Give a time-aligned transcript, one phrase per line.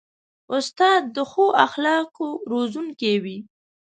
[0.55, 3.37] استاد د ښو اخلاقو روزونکی وي.